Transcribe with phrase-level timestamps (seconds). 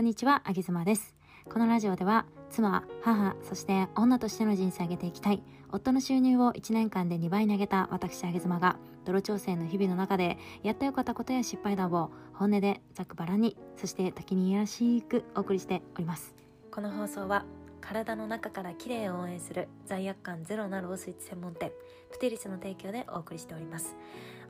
[0.00, 1.14] こんにちは、あげずまです。
[1.52, 16.34] このラジオでは、妻、母、そして女としての人生を上げていきたい、夫の収入を1年間で2倍に上げた私、あげずまが、泥調整の日々の中で、やったよかったことや失敗談を本音でざくばらに、そして時にいやらしくお送りしております。
[16.70, 17.44] この放送は、
[17.82, 21.72] 体の中から綺麗を応援する罪悪感ゼロなロースイーツ専門店
[22.10, 23.96] プティリスの提供でお送りしております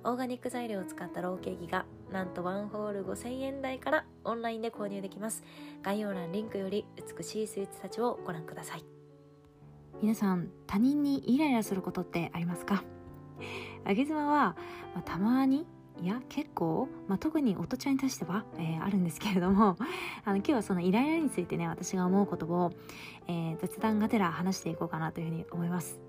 [0.03, 5.43] オーガニック材料を使ったローケーキがなんとワンホール5000円台からオンラインで購入できます。
[5.83, 6.87] 概要欄リンクより
[7.19, 8.85] 美しいスイーツたちをご覧ください。
[10.01, 12.83] 皆さん他人にイライラすることってありますか？
[13.85, 14.57] あげ妻は、
[14.95, 15.67] まあ、たまに
[16.03, 19.77] いや結構、まあ、特に音ちゃんに対しては、えーあるんですけれども
[20.25, 22.73] あの今日はそのイライラについてね私が思うことを、
[23.29, 26.01] えー雑談がてら話していこうかなというふうに思います。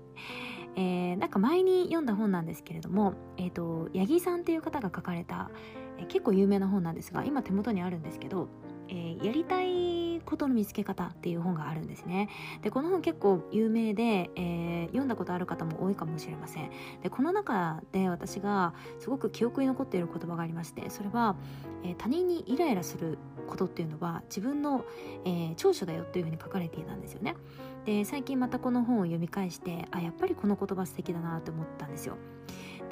[0.76, 5.50] えーなんか前に読んだ本なんですけれども、えー、と八木さんっていう方が書かれた、
[5.98, 8.48] えー結構有名な本なんですが今手元にあるんですけど、
[8.88, 12.28] えーやりたいことの見つけ方っていう本があるんですね。
[12.62, 16.70] でこの本結構有名で、えー読んだことある方も多いかもしれません。
[17.02, 21.36] でこの中で私がすごく記憶に残っている言葉がありましてそれは、
[21.84, 24.84] えー他人にイライラすることっていうのは自分の、
[25.24, 27.36] えー長所だよというふうに書かれていたんですよね。
[27.84, 32.16] で最近またこの本を読み返してあやっぱりこの言葉素敵だなと思ったんですよ。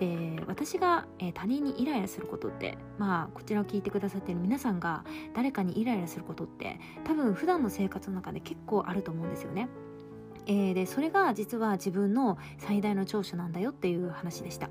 [0.01, 9.69] で私が、えー他人にイライラすることってまあこちらを聞いてくださっている皆さんが誰かにイライラすることって多分普段の生活の中で結構あると思うんですよね。
[10.47, 14.71] えーでそれが実は自分の最大の長所なんだよっていう話でした。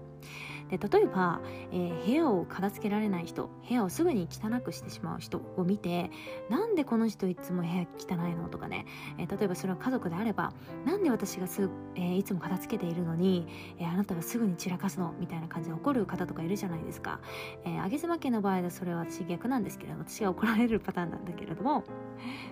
[0.70, 6.10] で例えば、えー部屋を片付けられない人部屋をすぐに汚くしてしまう人を見て
[6.50, 8.86] なんでこの人いつも部屋汚いのとかね、
[9.18, 10.54] えー例えばそれは家族であれば
[10.86, 13.48] なんで私がす、えーいつも片付けているのに、
[13.80, 15.14] えあなたがすぐに散らかすの？
[15.20, 17.20] みたいな感じで怒る方とかいるじゃないですか。
[17.66, 21.84] えー、上妻家の場合はそれは私逆なんですけれど私が怒られるパターンなんだけれども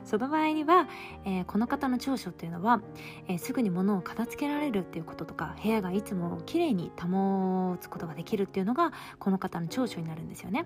[0.04, 0.88] その場合には、
[1.26, 2.82] えこの方の長所っていうのは、
[3.28, 10.66] えすぐに物を片付けられるっていうこととか部屋がいつもきれいに保つことができるっていうのがこの方の長所になるんですよね。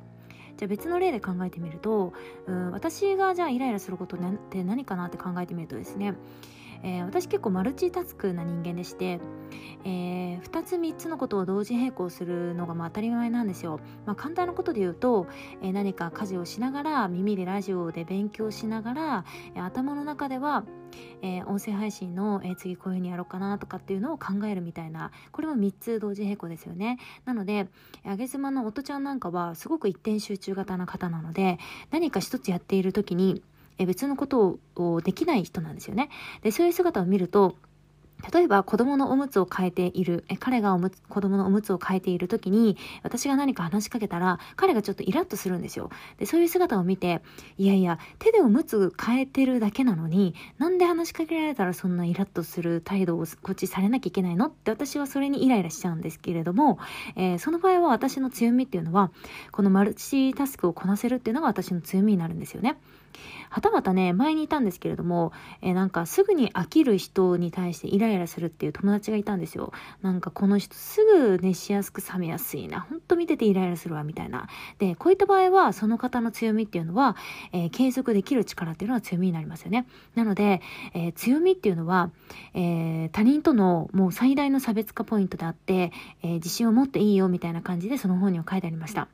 [0.58, 2.14] じゃあ別の例で考えてみると
[2.46, 4.20] うん私がじゃあイライラすることっ
[4.50, 6.14] て何かなって考えてみるとですね、
[6.84, 9.20] えー私結構マルチタスクな人間でして、
[9.84, 13.80] え2つ3つのことを同時並行するのがまあ当たり前なんですよ。
[14.06, 15.28] まあ、簡単なことで言うと、
[15.62, 19.26] えー何か家事をしながら耳でラジオで勉強しながら、
[19.56, 20.64] え頭の中では、
[21.22, 26.98] えー音声配信の、えー次こういうふうにやろうかなとかっていうのを考えるみたいなこれも3つ同時並行ですよね。
[27.26, 27.68] なので
[28.06, 31.60] あげ妻の音ちゃんなんかはすごく一点集中型な方なので
[31.92, 33.44] 何か一つやっている時に
[33.82, 36.10] え別のことをできない人なんですよね。
[36.42, 37.56] でそういう姿を見ると
[38.32, 45.90] 例えば子供のおむつを変えている、え彼がおむつ子供のおむつを変えている時に私が何か話しかけたら彼がちょっとイラッとするんですよ。
[46.20, 47.24] で、そういう姿を見て、
[47.58, 54.50] いやいや、手でおむつ変えてるだけなのに、なんで話しかけられたらそんなイラッとする態度をこっちされなきゃいけないの？
[54.50, 56.78] って私はそれにイライラしちゃうんですけれども、
[57.16, 59.12] えーその場合は私の強みっていうのは、
[59.52, 62.78] このマルチタスクをこなせるっていうのが私の強みになるんですよね。
[63.50, 69.74] はたまたね、前にいたんですけれども、えーなんかすぐに飽きる人に対してイライラするっていう友達がいたんですよ。
[70.02, 72.82] なんかこの人すぐ熱しやすく冷めやすいな。
[72.82, 74.48] ほんと見ててイライラするわ、みたいな。
[74.80, 77.16] で、こういった場合は、その方の強みっていうのは、
[77.52, 79.88] えー継続できる力っていうのは強みになりますよね。
[80.16, 80.62] なので、
[80.94, 82.12] えー強みっていうのは、
[82.54, 85.92] えー他人とのもう最大の差別化ポイントであって、
[86.22, 89.08] えー自信を持っていいよ、みたいな感じでその本には書いてありました。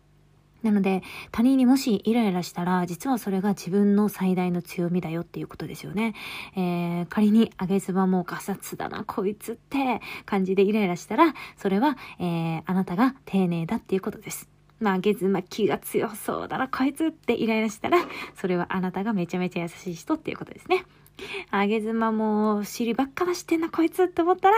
[0.67, 1.01] なので、
[1.31, 6.13] 他人にもしイライラしたら、実はそれが自分の最大の強みだよっていうことですよね。
[6.55, 14.50] えー仮にあげずばもうガサツだな、こいつって感じでイライラしたら、それは、えーあなたが丁寧だっていうことです。
[14.79, 17.97] まあ、あげずま気が強そうだな、こいつってイライラしたら、
[18.35, 20.84] それはあなたがめちゃめちゃ優しい人っていうことですね。
[21.51, 24.57] あげずまも尻ばっか出してんな、こいつって思ったら、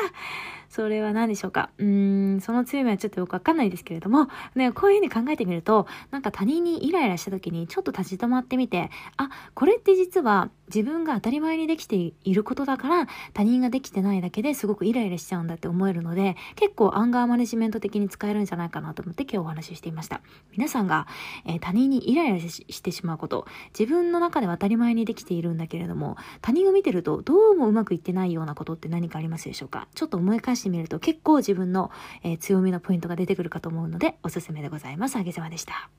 [0.70, 1.72] それは何でしょうか？
[1.80, 20.22] うーん、その強みはちょっとよくわかんないですけれども、ね、こういうふうに考えてみると、なんか他人にイライラした時にちょっと立ち止まってみて、あ、これって実は自分が当たり前にできていることだから、他人ができてないだけですごくイライラしちゃうんだって思えるので、結構アンガーマネジメント的に使えるんじゃないかなと思って今日お話ししていました。
[20.52, 21.08] 皆さんが、
[21.47, 23.47] えー他人にイライラしてしまうこと、
[23.78, 26.16] 自分の中では当たり前にできているんだけれども、
[26.49, 29.87] 他人を見てるとどうもうまくいってないようなことって何かありますでしょうか？
[29.93, 31.91] ちょっと思い返してみると結構自分の、
[32.23, 35.16] えー強みのポイントが出てくるかと思うのでおすすめでございます。
[35.17, 35.91] あげざまでした。